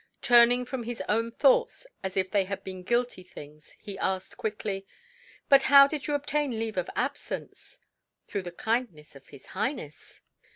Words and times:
Turning 0.23 0.65
from 0.65 0.81
his 0.81 1.03
own 1.07 1.31
thoughts 1.31 1.85
as 2.01 2.17
if 2.17 2.31
they 2.31 2.45
had 2.45 2.63
been 2.63 2.81
guilty 2.81 3.21
things, 3.21 3.75
he 3.79 3.99
asked 3.99 4.35
quickly, 4.35 4.83
"But 5.47 5.61
how 5.61 5.85
did 5.85 6.07
you 6.07 6.15
obtain 6.15 6.57
leave 6.57 6.75
of 6.77 6.89
absence?" 6.95 7.77
"Through 8.25 8.41
the 8.41 8.51
kindness 8.51 9.15
of 9.15 9.27
his 9.27 9.45
Highness." 9.45 10.21